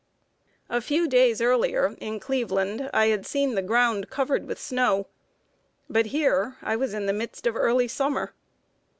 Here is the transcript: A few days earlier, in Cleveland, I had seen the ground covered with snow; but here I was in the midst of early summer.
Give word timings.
A 0.67 0.81
few 0.81 1.07
days 1.07 1.41
earlier, 1.41 1.95
in 2.01 2.19
Cleveland, 2.19 2.89
I 2.91 3.09
had 3.09 3.23
seen 3.23 3.53
the 3.53 3.61
ground 3.61 4.09
covered 4.09 4.47
with 4.47 4.59
snow; 4.59 5.05
but 5.87 6.07
here 6.07 6.57
I 6.63 6.75
was 6.75 6.95
in 6.95 7.05
the 7.05 7.13
midst 7.13 7.45
of 7.45 7.55
early 7.55 7.87
summer. 7.87 8.33